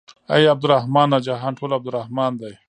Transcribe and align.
اې 0.33 0.43
عبدالرحمنه 0.53 1.17
جهان 1.27 1.53
ټول 1.59 1.71
عبدالرحمن 1.77 2.31
دى. 2.41 2.53